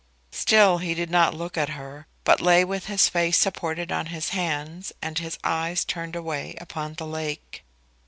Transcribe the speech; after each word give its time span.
Still 0.31 0.79
he 0.79 0.95
did 0.95 1.11
not 1.11 1.35
look 1.35 1.59
at 1.59 1.69
her, 1.77 2.07
but 2.23 2.41
lay 2.41 2.65
with 2.65 2.85
his 2.87 3.07
face 3.07 3.37
supported 3.37 3.91
on 3.91 4.07
his 4.07 4.29
hands, 4.29 4.91
and 4.99 5.19
his 5.19 5.37
eyes 5.43 5.85
turned 5.85 6.15
away 6.15 6.55
upon 6.59 6.95
the 6.95 7.05
lake. 7.05 7.63